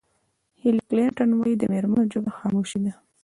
[0.61, 2.93] هېلري کلنټن وایي د مېرمنو ژبه خاموشي ده.